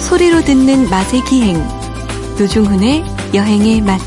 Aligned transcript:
소리로 0.00 0.42
듣는 0.44 0.88
맛의 0.88 1.24
기행 1.24 1.58
노중훈의 2.38 3.04
여행의 3.34 3.80
맛 3.80 4.00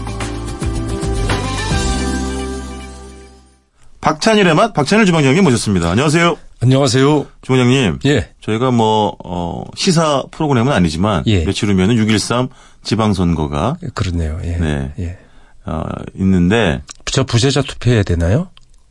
박찬일의 4.02 4.54
맛 4.54 4.74
박찬일 4.74 5.06
주방장님 5.06 5.44
모셨습니다. 5.44 5.90
안녕하세요. 5.90 6.38
안녕하세요. 6.62 7.26
주방장님. 7.42 8.00
예. 8.06 8.34
저희가 8.40 8.70
뭐 8.72 9.18
어, 9.24 9.64
시사 9.76 10.24
프로그램은 10.32 10.72
아니지만 10.72 11.24
예. 11.26 11.44
며칠 11.44 11.70
후면은 11.70 11.96
6.13 11.96 12.50
지방선거가 12.84 13.78
그렇네요. 13.96 14.40
예. 14.44 14.58
네. 14.58 14.94
예. 15.00 15.18
어, 15.66 15.82
있는데 16.14 16.84
저 17.06 17.24
부재자 17.24 17.64
투표해야 17.64 18.04
되나요? 18.04 18.50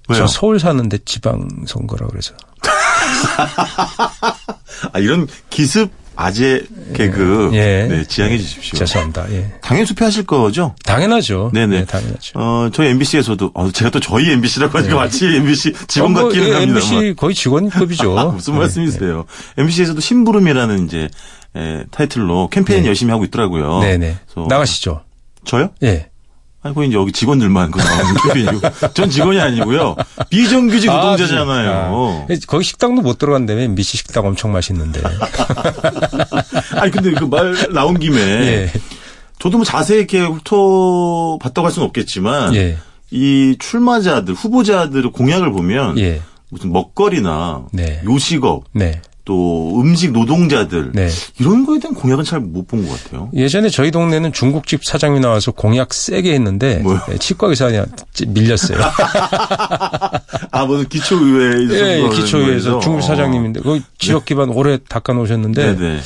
왜요? 0.09 0.19
저 0.19 0.27
서울 0.27 0.59
사는데 0.59 0.99
지방 1.05 1.49
선거라 1.67 2.09
그래서. 2.09 2.35
아, 4.93 4.99
이런 4.99 5.27
기습 5.51 5.91
아재 6.16 6.65
개그 6.95 7.51
예. 7.55 7.87
네, 7.88 8.05
지양해 8.07 8.38
주십시오. 8.38 8.79
죄송합니다. 8.79 9.30
예. 9.33 9.52
당연히 9.61 9.87
투표하실 9.87 10.27
거죠? 10.27 10.75
당연하죠. 10.84 11.51
네네. 11.52 11.80
네, 11.80 11.85
당연하죠. 11.85 12.38
어, 12.38 12.71
저희 12.73 12.88
MBC에서도 12.91 13.51
어, 13.55 13.71
제가 13.73 13.91
또 13.91 13.98
저희 13.98 14.30
MBC라고 14.30 14.79
하니까 14.79 14.95
마치 14.95 15.27
MBC 15.27 15.73
직원 15.88 16.16
어, 16.16 16.21
뭐, 16.21 16.29
같기는 16.29 16.48
예, 16.48 16.52
합니다. 16.52 16.80
MBC 16.80 17.15
거의 17.16 17.35
직원급이죠. 17.35 18.15
무슨 18.35 18.52
네, 18.55 18.59
말씀이세요? 18.61 19.24
MBC에서도 19.59 20.01
심부름이라는 20.01 20.87
이제 20.87 21.09
에, 21.57 21.85
타이틀로 21.91 22.49
캠페인 22.49 22.83
네. 22.83 22.88
열심히 22.88 23.10
하고 23.10 23.24
있더라고요. 23.24 23.80
네네. 23.80 24.16
그래서 24.33 24.49
나가시죠. 24.49 25.02
저요? 25.45 25.71
예. 25.83 26.10
아니, 26.64 26.74
그 26.74 26.82
이제 26.84 26.96
여기 26.96 27.12
직원들만 27.12 27.70
그 27.70 27.78
나오는 27.78 28.14
캠페인이고. 28.23 28.68
전 28.95 29.10
직원이 29.10 29.38
아니고요. 29.38 29.96
비정규직 30.30 30.88
아, 30.90 30.95
노동자잖아요. 30.96 32.27
아, 32.28 32.34
거기 32.48 32.64
식당도 32.64 33.02
못 33.02 33.18
들어간다며 33.18 33.60
MBC 33.60 33.98
식당 33.98 34.24
엄청 34.27 34.50
맛있는데. 34.52 35.02
아니, 36.77 36.90
근데 36.90 37.12
그 37.12 37.27
말 37.27 37.54
나온 37.73 37.98
김에. 37.98 38.16
예. 38.18 38.73
저도 39.38 39.59
뭐 39.59 39.65
자세히 39.66 39.98
이렇게 39.98 40.21
훑어봤다고 40.21 41.66
할 41.66 41.73
수는 41.73 41.87
없겠지만. 41.88 42.54
예. 42.56 42.78
이 43.10 43.56
출마자들, 43.59 44.32
후보자들의 44.34 45.12
공약을 45.12 45.52
보면. 45.52 45.99
예. 45.99 46.23
무슨 46.49 46.73
먹거리나. 46.73 47.65
네. 47.73 48.01
요식업. 48.06 48.65
네. 48.73 49.02
또 49.25 49.80
음식 49.80 50.13
노동자들. 50.13 50.93
네. 50.93 51.09
이런 51.39 51.65
거에 51.65 51.79
대한 51.79 51.95
공약은 51.95 52.25
잘 52.25 52.41
못 52.41 52.67
본 52.67 52.87
것 52.87 53.03
같아요. 53.05 53.30
예전에 53.35 53.71
저희 53.71 53.91
동네는 53.91 54.33
중국집 54.33 54.85
사장이 54.85 55.21
나와서 55.21 55.51
공약 55.53 55.95
세게 55.95 56.35
했는데 56.35 56.79
뭐요? 56.80 57.01
예, 57.11 57.17
치과 57.19 57.47
의사한테 57.49 57.87
밀렸어요. 58.29 58.79
아, 60.51 60.67
무슨 60.67 60.89
기초의회. 60.89 61.75
예, 61.75 62.02
예, 62.05 62.09
기초의회에서 62.09 62.80
중국집 62.80 63.09
사장님인데 63.09 63.61
그 63.61 63.80
지역 63.99 64.25
기반 64.25 64.50
오래 64.50 64.78
닦아 64.89 65.12
놓으셨는데 65.15 65.77
네네. 65.77 66.00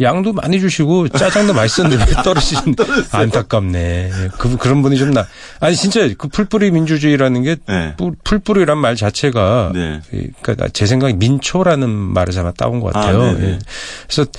양도 0.00 0.32
많이 0.32 0.58
주시고 0.60 1.08
짜장도 1.08 1.52
맛있었는데 1.52 2.04
왜 2.08 2.12
떨어지신 2.24 2.74
안타깝네. 3.12 4.10
예, 4.12 4.28
그 4.38 4.56
그런 4.56 4.82
분이 4.82 4.96
좀 4.96 5.10
나. 5.10 5.26
아니 5.60 5.76
진짜 5.76 6.08
그 6.16 6.28
풀뿌리 6.28 6.70
민주주의라는 6.70 7.42
게 7.42 7.56
네. 7.68 7.94
풀- 7.96 8.14
풀뿌리란 8.24 8.78
말 8.78 8.96
자체가 8.96 9.72
네. 9.74 10.00
예, 10.14 10.26
그러니까 10.42 10.68
제 10.72 10.86
생각에 10.86 11.12
민초라는 11.14 11.88
말을 11.88 12.38
아마 12.38 12.50
따온 12.52 12.80
것 12.80 12.92
같아요. 12.92 13.20
아, 13.22 13.32
네네. 13.34 13.46
예. 13.46 13.58
그래서 14.08 14.30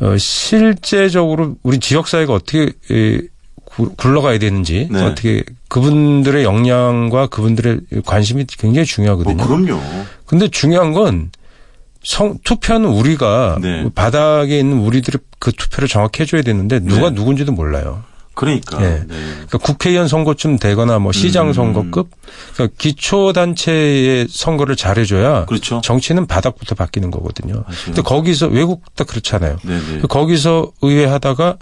어, 0.00 0.16
실제적으로 0.18 1.56
우리 1.62 1.78
지역 1.78 2.08
사회가 2.08 2.32
어떻게 2.32 2.72
예, 2.90 3.20
구- 3.64 3.94
굴러가야 3.96 4.38
되는지 4.38 4.88
네. 4.90 5.02
어떻게 5.02 5.44
그분들의 5.68 6.44
역량과 6.44 7.28
그분들의 7.28 7.80
관심이 8.04 8.44
굉장히 8.58 8.78
뭐, 8.80 8.84
중요하거든요. 8.84 9.36
그럼요. 9.46 9.80
근데 10.26 10.48
중요한 10.48 10.92
건 10.92 11.30
성, 12.02 12.38
투표는 12.44 12.88
우리가 12.88 13.58
네. 13.60 13.88
바닥에 13.94 14.58
있는 14.58 14.78
우리들이 14.78 15.18
그 15.38 15.52
투표를 15.52 15.88
정확히 15.88 16.22
해줘야 16.22 16.42
되는데 16.42 16.80
누가 16.80 17.10
네. 17.10 17.14
누군지도 17.14 17.52
몰라요. 17.52 18.02
그러니까. 18.34 18.82
예. 18.82 19.04
네. 19.06 19.06
그러니까 19.08 19.58
국회의원 19.58 20.08
선거쯤 20.08 20.58
되거나 20.58 20.98
뭐 20.98 21.12
시장 21.12 21.48
음. 21.48 21.52
선거급 21.52 22.08
그러니까 22.54 22.74
기초 22.78 23.32
단체의 23.32 24.26
선거를 24.30 24.74
잘해줘야 24.74 25.44
그렇죠. 25.44 25.80
정치는 25.82 26.26
바닥부터 26.26 26.74
바뀌는 26.74 27.10
거거든요. 27.10 27.54
맞아요. 27.54 27.76
근데 27.84 28.02
거기서 28.02 28.48
외국도 28.48 29.04
그렇잖아요. 29.04 29.58
네네. 29.62 30.02
거기서 30.08 30.72
의회 30.80 31.04
하다가 31.04 31.58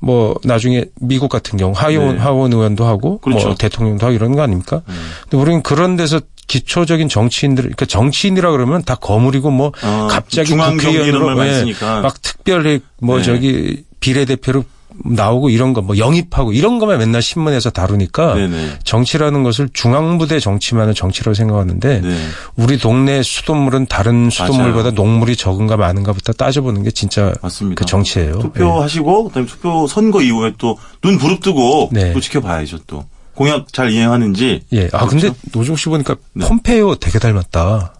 뭐 0.00 0.36
나중에 0.44 0.86
미국 1.00 1.28
같은 1.28 1.56
경우 1.58 1.72
하원 1.74 2.16
네. 2.16 2.20
하원 2.20 2.52
의원도 2.52 2.84
하고 2.84 3.18
그렇죠. 3.18 3.48
뭐 3.48 3.56
대통령도 3.56 4.06
하고 4.06 4.14
이런 4.14 4.34
거 4.34 4.42
아닙니까? 4.42 4.82
음. 4.88 5.10
근데 5.22 5.36
우리는 5.36 5.62
그런 5.62 5.96
데서 5.96 6.20
기초적인 6.48 7.08
정치인들 7.08 7.62
그러니까 7.64 7.86
정치인이라 7.86 8.50
그러면 8.50 8.82
다 8.82 8.94
거물이고 8.96 9.50
뭐 9.50 9.72
어, 9.82 10.08
갑자기 10.10 10.54
국회의원으로 10.54 11.46
예. 11.46 11.74
막 12.02 12.20
특별히 12.22 12.80
뭐 13.00 13.18
네. 13.18 13.22
저기 13.22 13.84
비례대표로 14.00 14.64
나오고 15.04 15.50
이런 15.50 15.74
거 15.74 15.80
뭐 15.82 15.96
영입하고 15.96 16.52
이런 16.52 16.80
것만 16.80 16.98
맨날 16.98 17.22
신문에서 17.22 17.70
다루니까 17.70 18.34
네네. 18.34 18.78
정치라는 18.82 19.44
것을 19.44 19.68
중앙부대 19.72 20.40
정치만을 20.40 20.92
정치라고 20.94 21.34
생각하는데 21.34 22.00
네. 22.00 22.16
우리 22.56 22.78
동네 22.78 23.22
수돗물은 23.22 23.86
다른 23.86 24.28
수돗물보다 24.28 24.74
맞아요. 24.90 24.90
녹물이 24.94 25.36
적은가 25.36 25.76
많은가부터 25.76 26.32
따져보는 26.32 26.82
게 26.82 26.90
진짜 26.90 27.32
맞습니다. 27.42 27.78
그 27.78 27.84
정치예요. 27.84 28.38
투표하시고 28.40 29.24
그다음에 29.28 29.46
투표 29.46 29.86
선거 29.86 30.20
이후에 30.22 30.54
또 30.58 30.76
눈 31.02 31.16
부릅뜨고 31.16 31.90
네. 31.92 32.12
또 32.12 32.18
지켜봐야죠 32.20 32.78
또 32.88 33.04
공약 33.38 33.72
잘 33.72 33.92
이행하는지. 33.92 34.62
예. 34.72 34.76
예. 34.76 34.88
아 34.92 35.06
근데 35.06 35.30
노종 35.52 35.76
씨 35.76 35.88
보니까 35.88 36.16
폼페이오 36.40 36.96
되게 36.96 37.20
닮았다. 37.20 37.92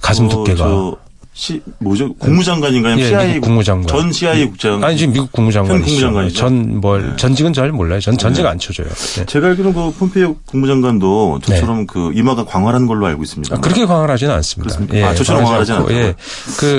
가슴 0.00 0.26
어, 0.26 0.28
두께가. 0.28 0.56
저 0.64 0.96
시, 1.34 1.62
뭐죠? 1.78 2.12
국무장관인가요? 2.14 2.98
예, 2.98 3.08
CIA 3.08 3.38
국무장관. 3.40 3.86
전 3.86 4.10
CIA 4.10 4.46
국장. 4.46 4.82
아니 4.82 4.96
지금 4.98 5.12
미국 5.14 5.30
국무장관이죠. 5.30 5.78
현 5.78 5.86
국무장관이죠? 5.86 6.36
전 6.36 6.80
뭘 6.80 7.10
네. 7.10 7.16
전직은 7.16 7.52
잘 7.52 7.70
몰라요. 7.70 8.00
전 8.00 8.18
전직 8.18 8.44
안 8.44 8.58
쳐줘요. 8.58 8.88
네. 8.88 9.24
제가 9.26 9.46
알기로는 9.46 9.72
그 9.72 9.92
폼페이오 10.00 10.34
국무장관도 10.46 11.38
저처럼 11.44 11.86
그 11.86 12.10
이마가 12.14 12.44
광활한 12.44 12.88
걸로 12.88 13.06
알고 13.06 13.22
있습니다. 13.22 13.54
아, 13.54 13.60
그렇게 13.60 13.86
광활하지는 13.86 14.34
않습니다. 14.34 14.76
그렇습니까? 14.78 15.08
아, 15.08 15.14
저처럼 15.14 15.44
광활하진 15.44 15.74
않고? 15.76 15.92
예. 15.94 16.14
그 16.58 16.78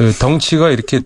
어, 0.00 0.10
덩치가 0.18 0.70
이렇게 0.70 1.02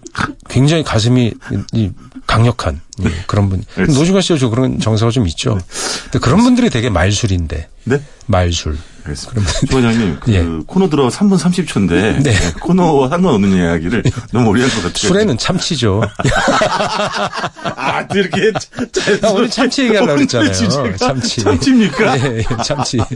굉장히 0.48 0.84
가슴이 0.84 1.32
이 1.74 1.90
강력한 2.28 2.80
예, 3.04 3.10
그런 3.26 3.48
분. 3.48 3.64
네. 3.74 3.84
노중환 3.86 4.20
씨도 4.22 4.38
저 4.38 4.48
그런 4.50 4.78
정서가 4.78 5.10
좀 5.10 5.26
있죠. 5.28 5.58
근데 6.04 6.18
그런 6.20 6.42
분들이 6.42 6.68
되게 6.70 6.90
말술인데 6.90 7.68
네? 7.84 8.02
말술. 8.26 8.76
알겠습니다. 9.04 9.50
주원장님, 9.70 10.18
그 10.20 10.32
예. 10.34 10.44
코너 10.66 10.90
들어 10.90 11.08
3분 11.08 11.38
30초인데 11.38 12.22
네. 12.22 12.34
코너와 12.60 13.08
상관없는 13.08 13.56
이야기를 13.56 14.02
너무 14.32 14.50
오래 14.50 14.60
한 14.60 14.68
것 14.70 14.76
같아요. 14.76 14.92
술에는 15.08 15.38
참치죠. 15.38 16.02
아, 17.76 18.06
또 18.08 18.18
이렇게 18.18 18.52
잘 18.92 19.18
아, 19.24 19.30
우리 19.30 19.48
참치 19.48 19.84
얘기하려고 19.84 20.12
오늘 20.12 20.26
그랬잖아요. 20.26 20.96
참치. 20.98 21.40
참치입니까? 21.42 22.18
예, 22.20 22.38
예, 22.38 22.44
참치. 22.62 22.98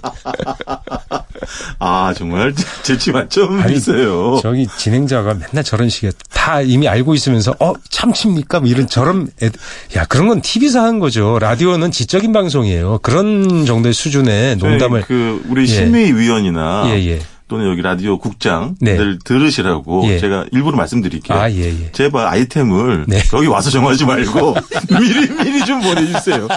아, 1.79 2.15
정말 2.17 2.55
재치 2.83 3.13
만점 3.13 3.61
아니, 3.61 3.75
있어요. 3.75 4.41
저기 4.43 4.67
진행자가 4.77 5.35
맨날 5.35 5.65
저런 5.65 5.89
식의 5.89 6.13
다 6.33 6.61
이미 6.61 6.89
알고 6.89 7.15
있으면서 7.15 7.55
어 7.61 7.73
참치입니까? 7.89 8.61
뭐 8.61 8.69
이런 8.69 8.87
저런 8.87 9.29
애, 9.43 9.51
야 9.97 10.05
그런 10.07 10.29
건 10.29 10.41
TV에서 10.41 10.81
하는 10.81 10.99
거죠. 10.99 11.39
라디오는 11.39 11.91
지적인 11.91 12.33
방송이에요. 12.33 12.99
그런 13.03 13.65
정도의 13.67 13.95
수준의 13.95 14.57
농담을 14.57 15.03
그 15.03 15.43
우리 15.49 15.63
예. 15.63 15.67
심의위원이나 15.67 16.85
예 16.89 16.99
예. 17.09 17.21
또는 17.53 17.71
여기 17.71 17.83
라디오 17.83 18.19
국장들 18.19 18.77
네. 18.81 19.19
들으시라고 19.25 20.05
예. 20.09 20.19
제가 20.19 20.47
일부러 20.53 20.75
말씀드릴게요. 20.79 21.37
아 21.39 21.51
예 21.51 21.67
예. 21.67 21.93
제발 21.93 22.27
아이템을 22.27 23.05
네. 23.07 23.23
여기 23.35 23.47
와서 23.47 23.69
정하지 23.69 24.07
말고 24.07 24.57
미리 24.99 25.29
미리 25.29 25.63
좀 25.67 25.83
보내주세요. 25.83 26.49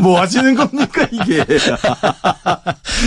뭐 0.00 0.20
하시는 0.20 0.54
겁니까 0.54 1.08
이게? 1.10 1.44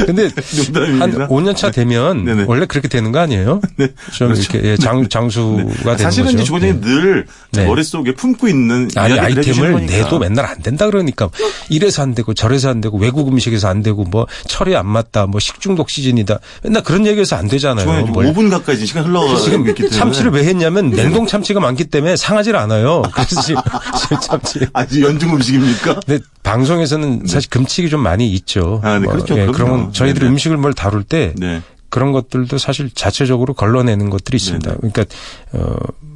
근데 0.06 0.30
농담입니다. 0.58 1.22
한 1.24 1.28
5년 1.30 1.56
차 1.56 1.72
되면 1.72 2.26
네네. 2.26 2.44
원래 2.48 2.66
그렇게 2.66 2.90
되는 2.90 3.14
거 3.14 3.20
아니에요? 3.20 3.62
네. 3.78 3.88
좀 4.12 4.28
그렇죠. 4.34 4.42
이렇게 4.58 4.68
예, 4.72 4.76
장 4.76 5.08
장수가 5.08 5.64
되는 5.64 5.98
사실은 5.98 6.26
거죠. 6.26 6.38
이제 6.38 6.44
주부장님 6.44 6.82
늘 6.82 7.28
네. 7.54 7.66
머릿속에 7.66 8.14
품고 8.14 8.50
있는 8.50 8.90
아니 8.98 9.18
아이템을. 9.18 9.86
내도 9.86 10.20
맨날 10.20 10.46
안 10.48 10.62
된다 10.62 10.86
그러니까 10.88 11.30
이래서 11.70 12.02
안 12.02 12.14
되고 12.14 12.34
저래서 12.34 12.70
안 12.70 12.82
되고 12.82 12.98
외국 12.98 13.30
음식에서 13.30 13.70
안 13.70 13.82
되고 13.84 14.04
뭐 14.04 14.28
철이 14.48 14.76
안 14.76 14.86
맞다 14.86 15.28
뭐 15.28 15.40
식중독 15.40 15.90
시즌이다 15.90 16.40
맨날 16.64 16.84
그런 16.84 17.06
얘기해서 17.08 17.37
안 17.38 17.48
되잖아요. 17.48 18.06
뭘. 18.08 18.26
5분 18.34 18.50
가까이 18.50 18.84
시간 18.86 19.06
흘러가고 19.06 19.38
지금 19.40 19.68
있기 19.68 19.84
때문에 19.84 19.98
참치를 19.98 20.32
왜 20.32 20.44
했냐면 20.46 20.90
냉동 20.90 21.26
참치가 21.28 21.60
많기 21.60 21.86
때문에 21.86 22.16
상하질 22.16 22.56
않아요. 22.56 23.04
그래서 23.14 23.42
지금, 23.42 23.62
지금 24.00 24.20
참치. 24.20 24.60
아주 24.74 25.02
연중 25.04 25.34
음식입니까? 25.36 26.00
근데 26.06 26.24
방송에서는 26.44 27.24
사실 27.28 27.50
금칙이 27.50 27.90
좀 27.90 28.02
많이 28.02 28.30
있죠. 28.34 28.82
아, 28.84 29.00
네, 29.00 29.08
그렇죠. 29.08 29.36
그럼요. 29.36 29.52
그런 29.52 29.94
저희들이 29.94 30.22
네네. 30.22 30.32
음식을 30.34 30.58
뭘 30.58 30.74
다룰 30.74 31.04
때 31.04 31.34
네. 31.38 31.62
그런 31.90 32.12
것들도 32.12 32.58
사실 32.58 32.90
자체적으로 32.94 33.54
걸러내는 33.54 34.10
것들이 34.10 34.36
있습니다. 34.38 34.70
네네. 34.70 34.92
그러니까 34.92 35.06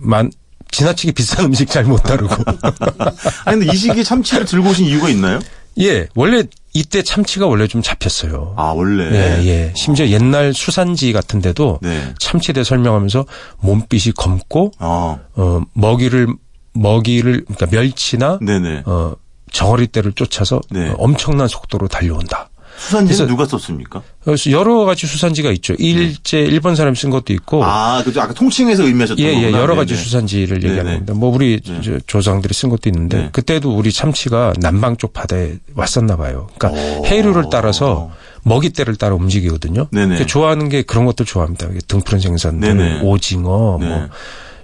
어만 0.03 0.31
지나치게 0.71 1.11
비싼 1.13 1.45
음식 1.51 1.69
잘 1.69 1.85
못 1.85 2.03
다루고. 2.03 2.33
아니 3.45 3.59
근데 3.59 3.73
이 3.73 3.75
시기에 3.77 4.03
참치를 4.03 4.45
들고 4.45 4.69
오신 4.69 4.85
이유가 4.85 5.09
있나요? 5.09 5.39
예, 5.79 6.07
원래 6.15 6.43
이때 6.73 7.01
참치가 7.03 7.47
원래 7.47 7.67
좀 7.67 7.81
잡혔어요. 7.81 8.53
아, 8.55 8.71
원래. 8.75 9.11
예, 9.11 9.45
예. 9.45 9.73
심지어 9.75 10.07
옛날 10.07 10.53
수산지 10.53 11.11
같은 11.11 11.41
데도 11.41 11.79
네. 11.81 12.13
참치에 12.19 12.53
대해 12.53 12.63
설명하면서 12.63 13.25
몸빛이 13.59 14.13
검고 14.15 14.71
어, 14.79 15.19
어 15.35 15.61
먹이를 15.73 16.27
먹이를 16.73 17.43
그러니까 17.45 17.67
멸치나 17.69 18.39
네네. 18.41 18.83
어 18.85 19.15
정어리떼를 19.51 20.13
쫓아서 20.13 20.61
네. 20.69 20.89
어, 20.89 20.95
엄청난 20.97 21.47
속도로 21.47 21.87
달려온다. 21.89 22.49
수산지는 22.77 23.27
누가 23.27 23.45
썼습니까? 23.45 24.01
그래서 24.23 24.49
여러 24.51 24.85
가지 24.85 25.05
수산지가 25.07 25.51
있죠. 25.53 25.73
일제 25.77 26.39
일본 26.39 26.75
사람이 26.75 26.95
쓴 26.95 27.09
것도 27.09 27.33
있고 27.33 27.57
네. 27.59 27.63
아, 27.67 28.01
그죠. 28.03 28.21
아까 28.21 28.33
통칭해서 28.33 28.83
의미하셨던 28.83 29.23
예, 29.25 29.29
예, 29.33 29.41
거구나. 29.41 29.59
여러 29.59 29.75
가지 29.75 29.93
네네. 29.93 30.03
수산지를. 30.03 30.63
얘기하는 30.63 30.91
겁니다. 30.93 31.13
뭐 31.13 31.33
우리 31.33 31.59
네. 31.61 31.81
저 31.83 31.99
조상들이 32.07 32.53
쓴 32.53 32.69
것도 32.69 32.89
있는데 32.89 33.17
네. 33.17 33.29
그때도 33.31 33.75
우리 33.75 33.91
참치가 33.91 34.53
남방 34.59 34.97
쪽 34.97 35.13
바다에 35.13 35.53
왔었나 35.75 36.15
봐요. 36.17 36.47
그러니까 36.57 36.81
오. 36.99 37.05
해류를 37.05 37.45
따라서 37.51 38.11
먹이대를 38.43 38.95
따라 38.95 39.15
움직이거든요. 39.15 39.87
그러니까 39.91 40.25
좋아하는 40.25 40.69
게 40.69 40.81
그런 40.81 41.05
것들 41.05 41.25
좋아합니다. 41.25 41.67
등푸른 41.87 42.19
생선들. 42.19 43.01
오징어, 43.03 43.77
네. 43.79 43.87
뭐 43.87 44.07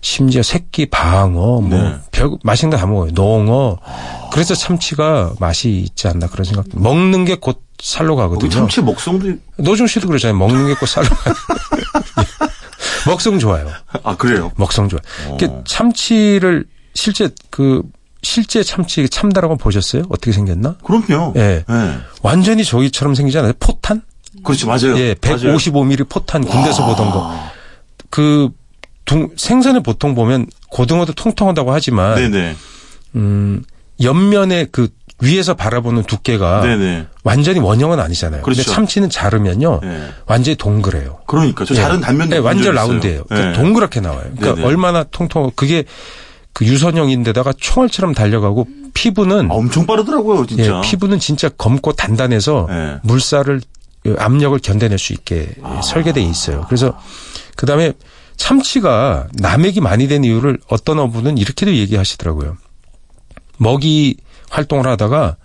심지어 0.01 0.41
새끼 0.43 0.85
방어, 0.85 1.61
뭐 1.61 1.69
네. 1.69 1.95
별 2.11 2.31
맛있는 2.43 2.71
거 2.71 2.77
다 2.81 2.85
먹어요. 2.87 3.11
농어. 3.13 3.77
그래서 4.31 4.55
참치가 4.55 5.33
맛이 5.39 5.69
있지 5.79 6.07
않나 6.07 6.27
그런 6.27 6.45
생각. 6.45 6.65
먹는 6.73 7.25
게 7.25 7.35
곧 7.35 7.61
살로 7.81 8.15
가거든요. 8.15 8.49
참치 8.49 8.81
먹성도 8.81 9.33
노중 9.57 9.87
씨도 9.87 10.07
그러잖아요. 10.07 10.37
먹는 10.37 10.67
게곧 10.67 10.85
살로 10.87 11.07
가. 11.09 11.33
먹성 13.07 13.39
좋아요. 13.39 13.69
아 14.03 14.15
그래요. 14.15 14.51
먹성 14.55 14.89
좋아요. 14.89 15.01
어. 15.27 15.35
이게 15.35 15.49
참치를 15.65 16.65
실제 16.93 17.29
그 17.49 17.83
실제 18.23 18.63
참치 18.63 19.07
참다라고 19.07 19.57
보셨어요? 19.57 20.03
어떻게 20.09 20.31
생겼나? 20.31 20.75
그럼요. 20.83 21.33
예. 21.37 21.63
예. 21.69 21.97
완전히 22.23 22.65
저기처럼 22.65 23.15
생기지 23.15 23.37
않아요? 23.37 23.53
포탄? 23.59 24.01
그렇죠, 24.43 24.67
맞아요. 24.67 24.97
예, 24.97 25.15
맞아요. 25.21 25.55
155mm 25.55 26.09
포탄 26.09 26.43
군대에서 26.43 26.85
보던 26.85 27.11
거. 27.11 27.33
그 28.09 28.49
둥, 29.05 29.29
생선을 29.37 29.81
보통 29.83 30.15
보면 30.15 30.47
고등어도 30.69 31.13
통통하다고 31.13 31.71
하지만 31.71 32.15
네네. 32.15 32.55
음, 33.15 33.63
옆면에 34.01 34.65
그 34.71 34.89
위에서 35.19 35.55
바라보는 35.55 36.03
두께가 36.03 36.61
네네. 36.61 37.07
완전히 37.23 37.59
원형은 37.59 37.99
아니잖아요. 37.99 38.43
근데 38.43 38.61
그렇죠. 38.61 38.71
참치는 38.71 39.09
자르면요. 39.09 39.81
예. 39.83 40.09
완전히 40.27 40.55
동그래요. 40.55 41.19
그러니까 41.25 41.65
저 41.65 41.73
예. 41.73 41.79
다른 41.79 41.99
단면도 42.01 42.35
네, 42.35 42.41
본 42.41 42.45
완전. 42.47 42.75
라운드예요. 42.75 43.23
그러니까 43.23 43.49
예. 43.51 43.53
동그랗게 43.55 43.99
나와요. 44.01 44.21
그러니까 44.35 44.55
네네. 44.55 44.67
얼마나 44.67 45.03
통통 45.03 45.51
그게 45.55 45.85
그 46.53 46.65
유선형인데다가 46.65 47.53
총알처럼 47.57 48.13
달려가고 48.13 48.67
피부는 48.93 49.49
아, 49.51 49.55
엄청 49.55 49.85
빠르더라고요, 49.87 50.45
진짜. 50.45 50.77
예, 50.77 50.81
피부는 50.87 51.19
진짜 51.19 51.49
검고 51.49 51.93
단단해서 51.93 52.67
예. 52.69 52.99
물살을 53.03 53.61
그 54.03 54.15
압력을 54.19 54.57
견뎌낼 54.59 54.99
수 54.99 55.13
있게 55.13 55.49
아. 55.63 55.81
설계돼 55.83 56.21
있어요. 56.21 56.65
그래서 56.67 56.97
그다음에 57.55 57.93
참치가 58.35 59.27
남액이 59.33 59.81
많이 59.81 60.07
된 60.07 60.23
이유를 60.23 60.59
어떤 60.69 60.99
어부는 60.99 61.39
이렇게도 61.39 61.73
얘기하시더라고요. 61.73 62.55
먹이 63.57 64.17
활동을 64.49 64.87
하다가 64.87 65.37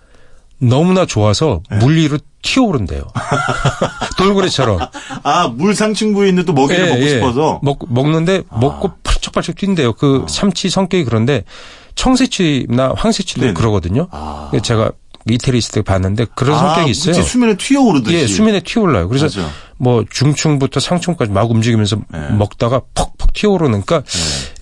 너무나 0.59 1.05
좋아서 1.05 1.61
예. 1.71 1.77
물 1.77 1.97
위로 1.97 2.17
튀어오른대요. 2.41 3.01
돌고래처럼. 4.17 4.79
아, 5.23 5.47
물 5.47 5.75
상층 5.75 6.13
부에 6.13 6.29
있는 6.29 6.45
또 6.45 6.53
먹이를 6.53 6.85
예, 6.85 6.89
먹고 6.89 7.01
예. 7.03 7.09
싶어서. 7.09 7.55
아. 7.55 7.59
먹, 7.61 7.79
먹는데 7.89 8.43
먹고 8.49 8.91
펄쩍펄쩍 9.03 9.55
뛴대요. 9.55 9.93
그 9.93 10.25
참치 10.29 10.69
성격이 10.69 11.05
그런데 11.05 11.43
청새치나 11.95 12.93
황새치도 12.95 13.41
네네. 13.41 13.53
그러거든요. 13.53 14.07
아. 14.11 14.51
제가 14.61 14.91
이태리 15.29 15.57
있을 15.57 15.71
때 15.71 15.81
봤는데 15.81 16.25
그런 16.35 16.57
성격이 16.59 16.91
있어요. 16.91 17.15
그치, 17.15 17.27
수면에 17.27 17.55
튀어오르듯이. 17.55 18.15
예, 18.15 18.27
수면에 18.27 18.59
튀어올라요. 18.59 19.07
그래서 19.07 19.25
맞아. 19.25 19.49
뭐 19.77 20.03
중층부터 20.09 20.79
상층까지 20.79 21.31
막 21.31 21.49
움직이면서 21.49 21.97
네. 22.11 22.29
먹다가 22.31 22.81
퍽퍽 22.93 23.33
튀어오르는 23.33 23.83
그러니까 23.83 24.03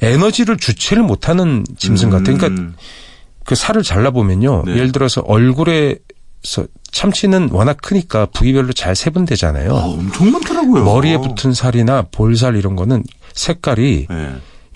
에너지를 0.01 0.57
주체를 0.57 1.03
못하는 1.03 1.65
짐승 1.77 2.09
같아요. 2.11 2.37
그러니까 2.37 2.61
음. 2.61 2.75
그 3.45 3.55
살을 3.55 3.83
잘라보면요. 3.83 4.63
네. 4.65 4.73
예를 4.73 4.91
들어서 4.91 5.21
얼굴에서 5.21 6.65
참치는 6.91 7.49
워낙 7.51 7.77
크니까 7.81 8.25
부위별로 8.27 8.73
잘 8.73 8.95
세분되잖아요. 8.95 9.75
아, 9.75 9.85
엄청 9.85 10.31
많더라고요. 10.31 10.83
머리에 10.83 11.17
붙은 11.17 11.53
살이나 11.53 12.03
볼살 12.11 12.55
이런 12.55 12.75
거는 12.75 13.03
색깔이 13.33 14.07
예. 14.11 14.29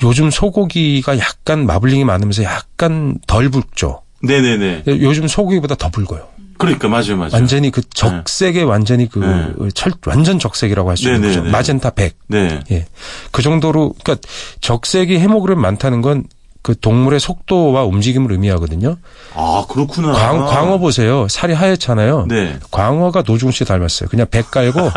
요즘 0.04 0.30
소고기가 0.30 1.18
약간 1.20 1.66
마블링이 1.66 2.04
많으면서 2.04 2.44
약간 2.44 3.18
덜 3.28 3.50
붉죠. 3.50 4.02
네네네. 4.24 4.84
요즘 4.88 5.28
소고기보다 5.28 5.76
더 5.76 5.90
붉어요. 5.90 6.28
그러니까, 6.58 6.88
맞아요, 6.88 7.18
맞아요. 7.18 7.32
완전히 7.34 7.70
그 7.70 7.82
적색에 7.94 8.62
완전히 8.64 9.10
그 9.10 9.20
네. 9.20 9.70
철, 9.74 9.92
완전 10.06 10.40
적색이라고 10.40 10.90
할 10.90 10.96
수 10.96 11.12
있는. 11.14 11.28
거죠. 11.28 11.44
마젠타 11.44 11.90
100. 11.92 12.16
네. 12.28 12.62
예. 12.72 12.86
그 13.32 13.42
정도로, 13.42 13.94
그러니까 14.02 14.26
적색이 14.62 15.20
헤모그램 15.20 15.60
많다는 15.60 16.02
건 16.02 16.24
그 16.66 16.74
동물의 16.80 17.20
속도와 17.20 17.84
움직임을 17.84 18.32
의미하거든요. 18.32 18.96
아, 19.36 19.66
그렇구나. 19.70 20.14
광, 20.14 20.48
광어 20.48 20.80
보세요. 20.80 21.28
살이 21.30 21.54
하얗잖아요. 21.54 22.26
네. 22.28 22.58
광어가 22.72 23.22
노중 23.22 23.52
씨 23.52 23.66
닮았어요. 23.66 24.10
그냥 24.10 24.26
배 24.32 24.42
깔고, 24.42 24.80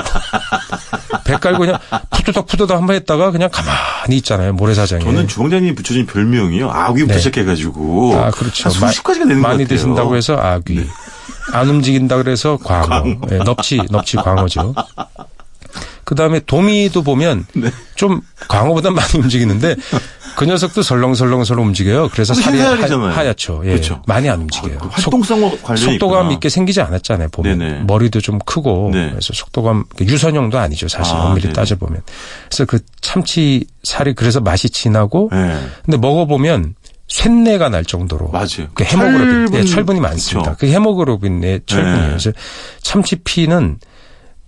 배 1.24 1.34
깔고 1.34 1.58
그냥 1.58 1.78
푸드덕 2.08 2.46
푸드덕 2.46 2.74
한번 2.74 2.96
했다가 2.96 3.32
그냥 3.32 3.50
가만히 3.52 4.16
있잖아요. 4.16 4.54
모래사장에. 4.54 5.04
저는 5.04 5.28
주방장님이 5.28 5.74
붙여준 5.74 6.06
별명이요. 6.06 6.70
아귀부터 6.70 7.12
네. 7.12 7.18
시작해가지고. 7.18 8.14
아, 8.16 8.30
그렇죠. 8.30 8.64
한 8.64 8.72
수십 8.72 9.02
가지가 9.02 9.26
되는 9.26 9.42
것 9.42 9.48
많이 9.48 9.64
같아요. 9.64 9.76
드신다고 9.76 10.16
해서 10.16 10.38
아귀. 10.38 10.88
안 11.52 11.68
움직인다 11.68 12.16
그래서 12.16 12.56
광어. 12.64 13.04
예, 13.30 13.36
넙치, 13.44 13.82
넙치 13.90 14.16
광어죠. 14.16 14.74
그 16.08 16.14
다음에 16.14 16.40
도미도 16.40 17.02
보면 17.02 17.44
네. 17.52 17.70
좀 17.94 18.22
광어보다 18.48 18.90
많이 18.90 19.08
움직이는데 19.18 19.76
그 20.36 20.46
녀석도 20.46 20.80
설렁설렁설렁 20.80 21.66
움직여요. 21.66 22.08
그래서 22.10 22.32
살이. 22.32 22.58
하, 22.60 23.24
얗죠 23.26 23.60
예. 23.66 23.70
그렇죠. 23.72 24.00
많이 24.06 24.30
안 24.30 24.40
움직여요. 24.40 24.78
그 24.78 24.88
활동성과 24.88 25.58
관련이 25.62 25.84
속도감 25.92 26.20
있구나. 26.22 26.32
있게 26.32 26.48
생기지 26.48 26.80
않았잖아요. 26.80 27.28
보면 27.28 27.58
네네. 27.58 27.80
머리도 27.86 28.22
좀 28.22 28.38
크고 28.38 28.88
네. 28.94 29.10
그래서 29.10 29.34
속도감 29.34 29.84
유선형도 30.00 30.58
아니죠. 30.58 30.88
사실 30.88 31.14
아, 31.14 31.24
엄밀히. 31.24 31.52
따져 31.52 31.76
보면. 31.76 32.00
그래서 32.48 32.64
그 32.64 32.78
참치 33.02 33.66
살이 33.82 34.14
그래서 34.14 34.40
맛이 34.40 34.70
진하고 34.70 35.28
예. 35.34 35.58
근데 35.84 35.98
먹어 35.98 36.24
보면 36.24 36.74
쇳내가 37.08 37.68
날 37.68 37.84
정도로 37.84 38.30
맞아요. 38.30 38.68
그 38.72 38.82
헤모그로빈, 38.82 39.46
철분- 39.46 39.54
예, 39.60 39.64
철분이 39.64 40.00
많습니다. 40.00 40.52
그쵸. 40.54 40.58
그 40.60 40.72
철분이에요. 41.66 42.02
네. 42.02 42.08
그래서 42.08 42.32
참치 42.80 43.16
피는 43.16 43.76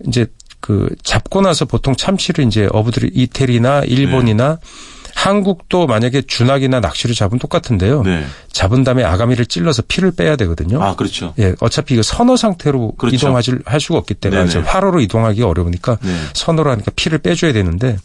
이제 0.07 0.25
그 0.61 0.89
잡고 1.03 1.41
나서 1.41 1.65
보통 1.65 1.95
참치를 1.95 2.45
이제 2.45 2.69
어부들이 2.71 3.11
이태리나 3.13 3.81
일본이나 3.81 4.55
네. 4.55 4.91
한국도 5.15 5.87
만약에 5.87 6.21
준학이나 6.21 6.79
낚시를 6.79 7.13
잡으면 7.15 7.39
똑같은데요. 7.39 8.03
네. 8.03 8.25
잡은 8.51 8.83
다음에 8.83 9.03
아가미를 9.03 9.45
찔러서 9.45 9.83
피를 9.87 10.11
빼야 10.11 10.35
되거든요. 10.37 10.81
아, 10.81 10.95
그렇죠. 10.95 11.33
예, 11.37 11.53
어차피 11.59 11.95
이거 11.95 12.03
선어 12.03 12.37
상태로 12.37 12.93
그렇죠. 12.97 13.15
이동하지 13.15 13.57
할 13.65 13.79
수가 13.79 13.99
없기 13.99 14.15
때문에 14.15 14.45
네네. 14.45 14.65
화로로 14.65 15.01
이동하기 15.01 15.43
어려우니까 15.43 15.97
네. 16.01 16.15
선어로 16.33 16.71
하니까 16.71 16.91
피를 16.95 17.17
빼줘야 17.17 17.53
되는데 17.53 17.97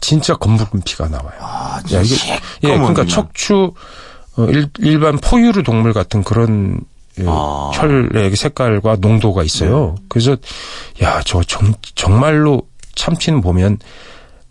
진짜 0.00 0.34
검붉은 0.34 0.82
피가 0.84 1.08
나와요. 1.08 1.38
아, 1.40 1.80
야, 1.92 2.02
진짜 2.02 2.34
이게 2.60 2.72
예, 2.72 2.76
그러니까 2.76 3.06
척추 3.06 3.72
어, 4.36 4.44
일, 4.46 4.68
일반 4.78 5.18
포유류 5.18 5.62
동물 5.62 5.92
같은 5.92 6.24
그런 6.24 6.80
예, 6.80 6.91
아. 7.26 7.70
네. 7.74 7.78
혈의 7.78 8.36
색깔과 8.36 8.96
농도가 9.00 9.42
있어요. 9.42 9.96
그래서 10.08 10.36
야, 11.02 11.20
저 11.24 11.42
정, 11.42 11.74
정말로 11.94 12.62
참치는 12.94 13.40
보면 13.40 13.78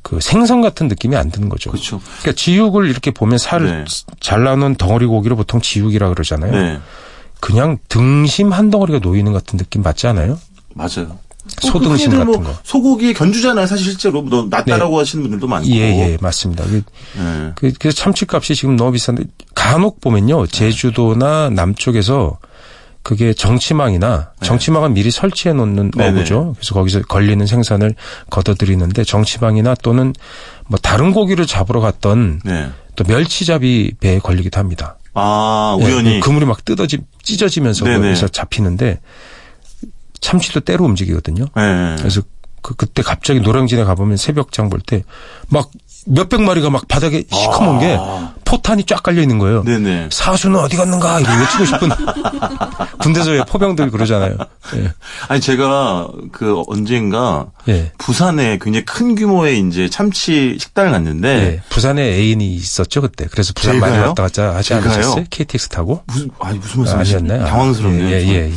그 0.03 0.19
생선 0.19 0.61
같은 0.61 0.87
느낌이 0.87 1.15
안 1.15 1.29
드는 1.29 1.49
거죠. 1.49 1.69
그렇죠. 1.71 1.99
그러니까 2.21 2.31
지육을 2.33 2.89
이렇게 2.89 3.11
보면 3.11 3.37
살을 3.37 3.85
네. 3.85 3.85
잘라놓은 4.19 4.75
덩어리 4.75 5.05
고기를 5.05 5.35
보통 5.37 5.61
지육이라 5.61 6.09
그러잖아요. 6.09 6.51
네. 6.51 6.79
그냥 7.39 7.77
등심 7.89 8.51
한 8.51 8.69
덩어리가 8.69 8.99
놓이는 8.99 9.31
것 9.31 9.43
같은 9.43 9.57
느낌 9.57 9.81
맞지 9.81 10.07
않아요? 10.07 10.39
맞아요. 10.73 11.17
소등심 11.59 12.11
흔히들 12.11 12.19
같은 12.25 12.43
뭐 12.43 12.51
거. 12.53 12.59
소고기의 12.63 13.15
견주잖아요. 13.15 13.65
사실 13.65 13.85
실제로 13.87 14.23
너 14.29 14.45
낫다라고 14.49 14.99
하시는 14.99 15.23
분들도 15.23 15.47
많고. 15.47 15.67
예, 15.69 16.11
예, 16.11 16.17
맞습니다. 16.21 16.63
그- 16.65 16.83
예. 17.17 17.51
그, 17.55 17.71
그래서 17.79 17.97
참치값이 17.97 18.53
지금 18.55 18.75
너무 18.75 18.91
비싼데 18.91 19.23
간혹 19.55 20.01
보면요 20.01 20.45
제주도나 20.47 21.49
남쪽에서 21.49 22.37
그게 23.03 23.33
정치망이나 23.33 24.31
정치망은 24.43 24.93
미리 24.93 25.09
설치해 25.11 25.53
놓는 25.53 25.91
네. 25.95 26.05
네네. 26.05 26.19
어부죠. 26.19 26.53
그래서 26.57 26.73
거기서 26.75 27.01
걸리는 27.03 27.45
생산을 27.45 27.95
걷어들이는데 28.29 29.03
정치망이나 29.03 29.75
또는 29.81 30.13
뭐 30.67 30.77
다른 30.81 31.11
고기를 31.11 31.47
잡으러 31.47 31.79
갔던 31.81 32.41
네. 32.45 32.69
또 32.95 33.03
멸치잡이 33.07 33.93
배에 33.99 34.19
걸리기도 34.19 34.59
합니다. 34.59 34.97
아, 35.13 35.77
예, 35.81 35.85
우연히. 35.85 36.19
그 36.19 36.27
그물이 36.27 36.45
막 36.45 36.63
뜯어지 36.63 36.99
찢어지면서 37.23 37.85
네네. 37.85 37.97
거기서 38.07 38.27
잡히는데 38.29 38.99
참치도 40.19 40.59
때로 40.61 40.85
움직이거든요. 40.85 41.45
예. 41.57 41.95
그래서 41.97 42.21
그 42.61 42.75
그때 42.75 43.01
갑자기 43.01 43.39
노량진에 43.41 43.83
가보면 43.83 44.17
새벽장 44.17 44.69
볼 44.69 44.81
때 44.85 45.03
막 45.49 45.71
몇백 46.05 46.41
마리가 46.41 46.69
막 46.71 46.87
바닥에 46.87 47.23
시커먼 47.31 47.79
게 47.79 47.95
아. 47.99 48.33
포탄이 48.51 48.83
쫙 48.83 49.01
깔려 49.01 49.21
있는 49.21 49.37
거예요. 49.37 49.63
네네. 49.63 50.09
사수는 50.11 50.59
어디 50.59 50.75
갔는가 50.75 51.21
이렇게 51.21 51.37
외치고 51.39 51.65
싶은 51.65 51.89
군대에서 52.99 53.31
왜 53.31 53.43
포병들 53.45 53.91
그러잖아요. 53.91 54.35
예. 54.75 54.91
아니 55.29 55.39
제가 55.39 56.09
그 56.33 56.61
언젠가 56.67 57.45
예. 57.69 57.93
부산에 57.97 58.59
굉장히 58.61 58.83
큰 58.83 59.15
규모의 59.15 59.61
이제 59.61 59.89
참치 59.89 60.57
식당을 60.59 60.91
갔는데 60.91 61.29
예. 61.29 61.61
부산에 61.69 62.01
애인이 62.03 62.53
있었죠 62.55 62.99
그때. 62.99 63.25
그래서 63.31 63.53
부산 63.55 63.79
많이 63.79 63.93
제가요? 63.93 64.09
왔다 64.09 64.23
갔다 64.23 64.53
하지 64.55 64.67
제가요? 64.67 64.91
않으셨어요? 64.91 65.25
KTX 65.29 65.69
타고? 65.69 66.03
무슨 66.07 66.29
아니 66.41 66.59
무슨 66.59 66.81
아, 66.81 66.95
말씀이세요? 66.95 67.19
아니었나요? 67.19 67.47
당황스럽네요. 67.47 68.09
예, 68.09 68.21
예, 68.27 68.35
예. 68.49 68.53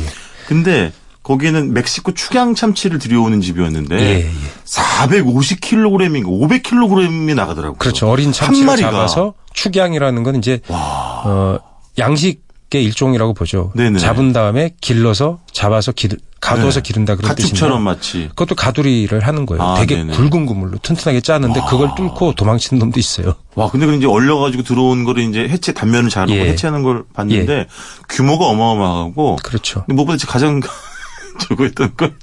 근데 0.49 0.91
거기는 1.23 1.73
멕시코 1.73 2.13
축양 2.13 2.53
참치를 2.53 2.99
들여오는 2.99 3.39
집이었는데 3.39 3.95
예, 3.97 4.25
예. 4.25 4.31
450kg인가 4.65 6.25
500kg이 6.25 7.33
나가더라고요. 7.33 7.77
그렇죠. 7.77 8.09
어린 8.09 8.27
한 8.27 8.33
참치를 8.33 8.65
마리가. 8.67 8.91
잡아서 8.91 9.33
축양이라는 9.55 10.23
건 10.23 10.35
이제 10.35 10.59
어, 10.69 11.57
양식의 11.97 12.83
일종이라고 12.83 13.33
보죠. 13.33 13.71
네네. 13.75 13.99
잡은 13.99 14.33
다음에 14.33 14.75
길러서 14.81 15.39
잡아서 15.51 15.91
기, 15.91 16.09
가둬서 16.41 16.81
네. 16.81 16.87
기른다 16.87 17.15
그런 17.15 17.29
가축처럼 17.29 17.81
마치. 17.81 18.27
그것도 18.29 18.53
가두리를 18.53 19.19
하는 19.19 19.45
거예요. 19.45 19.63
아, 19.63 19.79
되게 19.79 19.95
네네. 19.95 20.13
굵은 20.13 20.45
그물로 20.45 20.77
튼튼하게 20.77 21.21
짜는데 21.21 21.61
그걸 21.67 21.89
뚫고 21.95 22.33
도망치는 22.35 22.79
놈도 22.79 22.99
있어요. 22.99 23.33
와, 23.55 23.71
근데 23.71 23.87
그 23.87 23.95
이제 23.95 24.05
얼려 24.05 24.37
가지고 24.37 24.61
들어온 24.63 25.05
거를 25.05 25.23
이제 25.23 25.47
해체, 25.47 25.73
단면을 25.73 26.09
자르고 26.09 26.37
예. 26.37 26.49
해체하는 26.49 26.83
걸 26.83 27.03
봤는데 27.13 27.67
규모가 28.09 28.45
어마어마하고 28.45 29.37
그렇죠. 29.43 29.85
무엇보다 29.87 30.23
가장 30.27 30.59
저거 31.39 31.63
했던 31.63 31.91
건 31.97 32.13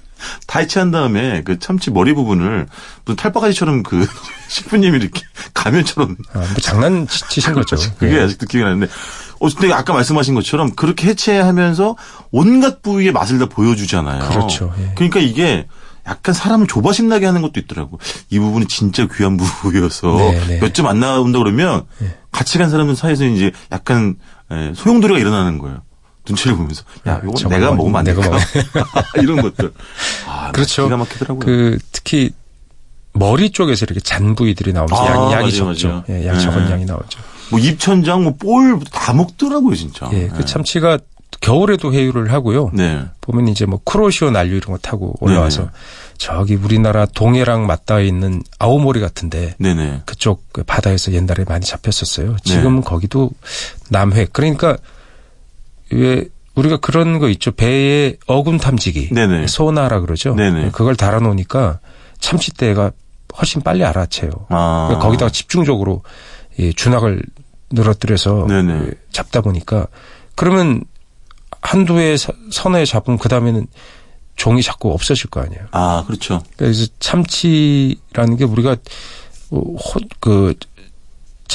다 0.47 0.61
해체한 0.61 0.91
다음에 0.91 1.43
그 1.45 1.59
참치 1.59 1.91
머리 1.91 2.15
부분을 2.15 2.67
무슨 3.05 3.17
탈바가지처럼 3.17 3.83
그 3.83 4.07
셰프님이 4.49 4.99
이렇게 4.99 5.23
가면처럼 5.55 6.17
아, 6.33 6.39
뭐 6.39 6.49
장난 6.61 7.07
치신 7.07 7.55
거죠. 7.55 7.77
그게 7.99 8.17
예. 8.17 8.23
아직도 8.23 8.47
기억이 8.47 8.65
나는데 8.65 8.93
어쨌든 9.41 9.73
아까 9.73 9.93
말씀하신 9.93 10.35
것처럼 10.35 10.75
그렇게 10.75 11.09
해체하면서 11.09 11.97
온갖 12.31 12.83
부위의 12.83 13.12
맛을 13.12 13.39
다 13.39 13.47
보여주잖아요. 13.47 14.29
그렇죠. 14.29 14.73
예. 14.79 14.93
그러니까 14.95 15.21
이게 15.21 15.67
약간 16.07 16.35
사람을 16.35 16.67
조바심 16.67 17.09
나게 17.09 17.27
하는 17.27 17.43
것도 17.43 17.61
있더라고. 17.61 17.99
이 18.31 18.39
부분이 18.39 18.67
진짜 18.67 19.07
귀한 19.15 19.37
부위여서 19.62 20.17
네, 20.17 20.47
네. 20.47 20.61
몇점 20.61 20.87
안 20.87 21.01
나온다 21.01 21.39
그러면 21.39 21.85
같이 22.31 22.59
간 22.59 22.71
사람들 22.71 22.97
사이에서 22.97 23.25
이제 23.25 23.53
약간 23.71 24.17
예, 24.51 24.73
소용돌이가 24.75 25.19
일어나는 25.19 25.59
거예요. 25.59 25.83
눈치를 26.27 26.57
보면서 26.57 26.85
야, 27.09 27.21
이건 27.23 27.35
저거 27.35 27.55
내가 27.55 27.73
뭐, 27.73 27.91
먹으면 27.91 27.99
안 27.99 28.05
될까? 28.05 28.39
이런 29.21 29.43
것들. 29.43 29.73
아, 30.26 30.50
그렇죠. 30.52 30.85
기가 30.85 30.97
막히더라고요. 30.97 31.41
그 31.45 31.79
특히 31.93 32.31
머리 33.12 33.50
쪽에서 33.50 33.85
이렇게 33.85 34.00
잔 34.00 34.35
부위들이 34.35 34.73
나오면서 34.73 35.02
아, 35.02 35.07
양이, 35.07 35.33
양이 35.33 35.33
맞아요, 35.33 35.50
적죠. 35.75 35.88
맞아요. 35.88 36.05
예, 36.09 36.26
양이 36.26 36.38
네. 36.38 36.45
적은 36.45 36.71
양이 36.71 36.85
나오죠. 36.85 37.21
뭐 37.50 37.61
입천장, 37.61 38.23
뭐 38.23 38.33
볼 38.38 38.81
다 38.91 39.12
먹더라고요, 39.12 39.75
진짜. 39.75 40.09
예, 40.12 40.29
그 40.29 40.45
참치가 40.45 40.99
겨울에도 41.41 41.93
회유를 41.93 42.33
하고요. 42.33 42.71
네. 42.73 43.02
보면 43.21 43.49
이제 43.49 43.67
뭐 43.67 43.81
크로시오 43.85 44.31
난류 44.31 44.55
이런 44.57 44.73
거 44.73 44.79
타고 44.79 45.14
올라와서 45.21 45.62
네네. 45.62 45.71
저기 46.19 46.55
우리나라 46.55 47.05
동해랑 47.07 47.67
맞닿아 47.67 48.00
있는 48.00 48.43
아오모리 48.59 49.00
같은데 49.00 49.55
네네. 49.59 50.02
그쪽 50.07 50.45
그 50.52 50.62
바다에서 50.62 51.12
옛날에 51.12 51.45
많이 51.45 51.64
잡혔었어요. 51.67 52.33
네. 52.33 52.37
지금 52.45 52.76
은 52.79 52.81
거기도 52.83 53.31
남해. 53.88 54.26
그러니까 54.33 54.76
왜 55.91 56.26
우리가 56.54 56.76
그런 56.78 57.18
거 57.18 57.28
있죠. 57.30 57.50
배에 57.52 58.16
어군 58.26 58.59
탐지기, 58.59 59.11
네네. 59.12 59.47
소나라 59.47 60.00
그러죠. 60.00 60.35
네네. 60.35 60.71
그걸 60.73 60.97
달아놓으니까 60.97 61.80
참치떼가 62.21 62.90
훨씬 63.38 63.62
빨리 63.62 63.85
알아채요. 63.85 64.30
아. 64.50 64.87
그러니까 64.88 65.06
거기다가 65.06 65.30
집중적으로 65.32 66.02
이 66.59 66.75
준학을 66.75 67.23
늘어뜨려서 67.71 68.47
네네. 68.49 68.78
그 68.78 68.94
잡다 69.11 69.40
보니까 69.40 69.87
그러면 70.35 70.85
한두 71.62 71.99
해 71.99 72.16
서- 72.18 72.35
서너 72.50 72.78
해 72.78 72.85
잡으면 72.85 73.18
그 73.18 73.28
다음에는 73.30 73.66
종이 74.37 74.62
자꾸 74.62 74.92
없어질 74.92 75.30
거 75.30 75.40
아니에요. 75.40 75.62
아, 75.71 76.04
그렇죠. 76.06 76.42
그래서 76.56 76.87
참치라는 77.00 78.37
게 78.37 78.44
우리가 78.44 78.73
어, 79.50 79.56
호- 79.59 80.00
그 80.21 80.54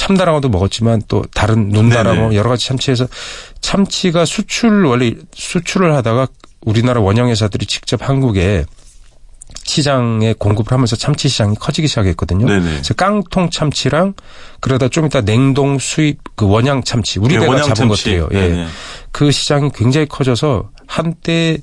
참다랑어도 0.08 0.48
먹었지만 0.48 1.02
또 1.08 1.24
다른 1.34 1.68
눈다랑어 1.68 2.22
네네. 2.22 2.36
여러 2.36 2.48
가지 2.48 2.66
참치에서 2.66 3.06
참치가 3.60 4.24
수출 4.24 4.86
원래 4.86 5.12
수출을 5.34 5.94
하다가 5.94 6.28
우리나라 6.62 7.00
원형 7.00 7.28
회사들이 7.28 7.66
직접 7.66 8.08
한국에 8.08 8.64
시장에 9.64 10.34
공급을 10.38 10.72
하면서 10.72 10.96
참치 10.96 11.28
시장이 11.28 11.56
커지기 11.56 11.88
시작했거든요. 11.88 12.46
네네. 12.46 12.64
그래서 12.64 12.94
깡통 12.94 13.50
참치랑 13.50 14.14
그러다 14.60 14.88
좀 14.88 15.06
이따 15.06 15.20
냉동 15.20 15.78
수입 15.78 16.18
그 16.36 16.48
원양 16.48 16.84
참치 16.84 17.18
우리 17.18 17.34
네, 17.34 17.40
배가 17.40 17.58
잡은 17.58 17.74
참치. 17.74 17.88
것들이에요. 17.88 18.28
예. 18.32 18.66
그 19.12 19.30
시장이 19.30 19.70
굉장히 19.74 20.06
커져서 20.06 20.70
한때 20.86 21.58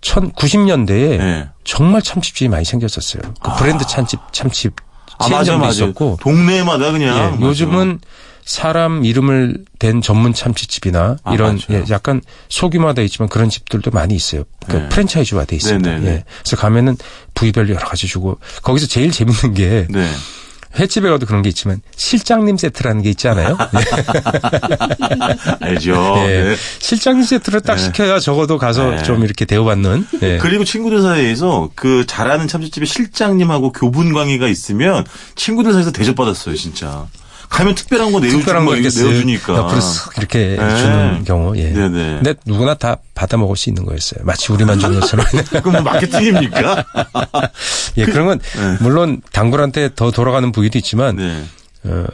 1990년대에 0.00 1.18
네. 1.18 1.48
정말 1.64 2.02
참치집이 2.02 2.48
많이 2.48 2.64
생겼었어요. 2.64 3.22
그 3.42 3.54
브랜드 3.58 3.86
참치 3.86 4.16
참치 4.32 4.70
아, 5.18 5.28
맞아, 5.28 5.56
맞아. 5.56 5.84
있었고 5.84 6.18
동네마다 6.20 6.92
그냥. 6.92 7.38
예. 7.40 7.44
요즘은 7.44 8.00
사람 8.44 9.04
이름을 9.04 9.64
댄 9.78 10.02
전문 10.02 10.34
참치집이나 10.34 11.16
아, 11.22 11.34
이런. 11.34 11.58
예, 11.70 11.84
약간 11.90 12.20
소규모화돼 12.48 13.04
있지만 13.06 13.28
그런 13.28 13.48
집들도 13.48 13.90
많이 13.90 14.14
있어요. 14.14 14.44
그러니까 14.66 14.88
네. 14.88 14.94
프랜차이즈화 14.94 15.44
돼 15.46 15.56
있습니다. 15.56 15.90
네네네. 15.90 16.10
예. 16.10 16.24
그래서 16.42 16.56
가면은 16.56 16.96
부위별로 17.34 17.70
여러 17.70 17.86
가지 17.86 18.06
주고 18.06 18.38
거기서 18.62 18.86
제일 18.86 19.10
재밌는 19.12 19.54
게 19.54 19.86
네. 19.88 20.10
횟집에 20.78 21.08
가도 21.08 21.26
그런 21.26 21.42
게 21.42 21.48
있지만 21.50 21.80
실장님 21.96 22.56
세트라는 22.56 23.02
게 23.02 23.10
있잖아요. 23.10 23.56
알죠. 25.60 26.14
예. 26.26 26.44
네. 26.44 26.56
실장님 26.80 27.24
세트를 27.24 27.60
딱 27.60 27.76
네. 27.76 27.82
시켜야 27.82 28.18
적어도 28.18 28.58
가서 28.58 28.90
네. 28.90 29.02
좀 29.02 29.24
이렇게 29.24 29.44
대우받는. 29.44 30.06
예. 30.22 30.38
그리고 30.38 30.64
친구들 30.64 31.02
사이에서 31.02 31.70
그 31.74 32.04
잘하는 32.06 32.48
참치집의 32.48 32.86
실장님하고 32.86 33.72
교분 33.72 34.12
관계가 34.12 34.48
있으면 34.48 35.04
친구들 35.36 35.72
사이에서 35.72 35.92
대접받았어요, 35.92 36.56
진짜. 36.56 37.06
가면 37.54 37.76
특별한 37.76 38.10
거 38.10 38.18
내어주, 38.18 38.38
특별한 38.38 38.64
거 38.64 38.74
내어주니까. 38.74 39.56
옆으로 39.56 39.78
쓱 39.78 40.18
이렇게 40.18 40.56
네. 40.58 40.76
주는 40.76 41.24
경우. 41.24 41.56
예. 41.56 41.70
네네. 41.70 42.14
근데 42.16 42.34
누구나 42.44 42.74
다 42.74 42.96
받아 43.14 43.36
먹을 43.36 43.56
수 43.56 43.70
있는 43.70 43.84
거였어요. 43.84 44.24
마치 44.24 44.52
우리만 44.52 44.80
주는 44.80 44.98
것처럼. 44.98 45.24
그건 45.50 45.72
뭐 45.72 45.82
마케팅입니까? 45.82 46.84
예, 47.96 48.06
그런 48.06 48.26
건 48.26 48.40
네. 48.40 48.76
물론 48.80 49.22
단골한테 49.32 49.90
더 49.94 50.10
돌아가는 50.10 50.50
부위도 50.50 50.78
있지만 50.78 51.14
네. 51.14 51.44
어, 51.84 52.06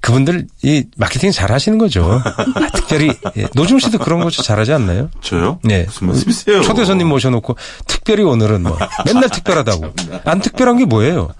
그분들 0.00 0.46
이 0.62 0.84
마케팅 0.96 1.32
잘 1.32 1.50
하시는 1.50 1.76
거죠. 1.76 2.22
아, 2.24 2.68
특별히 2.72 3.10
예, 3.36 3.48
노중 3.54 3.80
씨도 3.80 3.98
그런 3.98 4.22
거 4.22 4.30
잘하지 4.30 4.74
않나요? 4.74 5.10
저요? 5.22 5.58
네. 5.64 5.86
무슨 5.86 6.06
말씀이세요? 6.06 6.62
초대 6.62 6.84
손님 6.84 7.08
모셔놓고 7.08 7.56
특별히 7.88 8.22
오늘은 8.22 8.62
뭐 8.62 8.78
맨날 9.06 9.28
특별하다고. 9.28 9.92
안 10.24 10.40
특별한 10.40 10.78
게 10.78 10.84
뭐예요? 10.84 11.30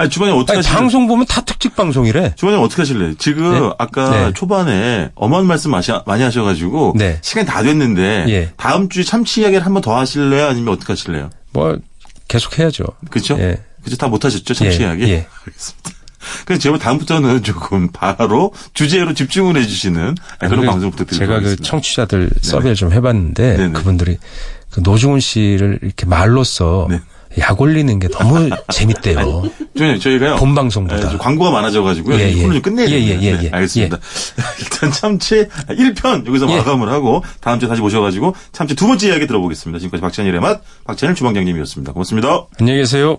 아니, 0.00 0.08
주방에 0.10 0.32
어떻게 0.32 0.52
아니, 0.52 0.56
하실래요? 0.58 0.78
방송 0.78 1.06
보면 1.06 1.26
다 1.26 1.42
특집 1.42 1.76
방송이래. 1.76 2.32
주방님 2.36 2.62
어떻게 2.62 2.82
하실래요? 2.82 3.14
지금 3.16 3.52
네? 3.52 3.70
아까 3.78 4.10
네. 4.10 4.32
초반에 4.34 5.10
어마어마한 5.14 5.46
말씀 5.46 5.70
많이 6.06 6.22
하셔가지고 6.22 6.94
네. 6.96 7.18
시간이 7.22 7.46
다 7.46 7.62
됐는데 7.62 8.24
예. 8.28 8.52
다음 8.56 8.88
주에 8.88 9.02
참치 9.04 9.42
이야기를 9.42 9.64
한 9.64 9.74
번 9.74 9.82
더 9.82 9.96
하실래요? 9.98 10.46
아니면 10.46 10.72
어떻게 10.74 10.92
하실래요? 10.92 11.30
뭐 11.52 11.76
계속 12.28 12.58
해야죠. 12.58 12.84
그렇죠? 13.10 13.36
예. 13.38 13.58
그죠? 13.84 13.96
다 13.96 14.08
못하셨죠? 14.08 14.54
참치 14.54 14.78
예, 14.80 14.84
이야기? 14.86 15.02
예. 15.04 15.26
알겠습니다. 15.46 15.90
그래서 16.44 16.60
제발 16.62 16.78
다음부터는 16.78 17.42
조금 17.42 17.88
바로 17.92 18.52
주제로 18.74 19.14
집중을 19.14 19.56
해주시는 19.56 20.14
그런 20.38 20.60
그 20.60 20.66
방송 20.66 20.90
부탁드립니다. 20.90 21.40
제가 21.40 21.40
그 21.40 21.56
청취자들 21.56 22.30
서베이를 22.42 22.74
좀 22.74 22.92
해봤는데 22.92 23.56
네네. 23.56 23.72
그분들이 23.72 24.18
그 24.70 24.80
노중훈 24.84 25.20
씨를 25.20 25.78
이렇게 25.82 26.04
말로써 26.06 26.86
네. 26.90 27.00
약 27.38 27.60
올리는 27.60 27.98
게 27.98 28.08
너무 28.08 28.50
재밌대요. 28.72 29.44
저희, 29.78 30.00
저희가요. 30.00 30.36
본 30.36 30.54
방송보다. 30.54 31.06
예, 31.06 31.10
좀 31.10 31.18
광고가 31.18 31.50
많아져가지고요. 31.50 32.18
예, 32.18 32.30
이 32.30 32.38
예. 32.38 32.42
좀 32.42 32.60
끝내야 32.60 32.86
예, 32.88 32.90
됩니다. 32.90 33.22
예, 33.22 33.26
예, 33.26 33.36
네, 33.36 33.44
예. 33.44 33.50
알겠습니다. 33.50 33.98
일단 34.60 34.92
참치 34.92 35.46
1편 35.68 36.26
여기서 36.26 36.50
예. 36.50 36.56
마감을 36.56 36.88
하고 36.88 37.22
다음 37.40 37.60
주에 37.60 37.68
다시 37.68 37.80
모셔가지고 37.80 38.34
참치 38.52 38.74
두 38.74 38.86
번째 38.86 39.08
이야기 39.08 39.26
들어보겠습니다. 39.26 39.78
지금까지 39.78 40.00
박찬일의 40.00 40.40
맛 40.40 40.60
박찬일 40.84 41.14
주방장님이었습니다. 41.14 41.92
고맙습니다. 41.92 42.46
안녕히 42.58 42.80
계세요. 42.80 43.18